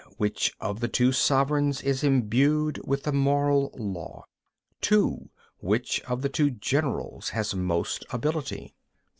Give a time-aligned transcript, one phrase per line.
[0.17, 4.25] (1) Which of the two sovereigns is imbued with the Moral law?
[4.81, 8.73] (2) Which of the two generals has most ability?